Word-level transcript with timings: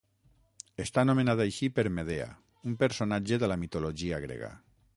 Està 0.83 1.01
nomenat 1.09 1.41
així 1.43 1.69
per 1.79 1.85
Medea, 1.99 2.27
un 2.71 2.79
personatge 2.85 3.39
de 3.45 3.51
la 3.53 3.59
mitologia 3.65 4.23
grega. 4.25 4.51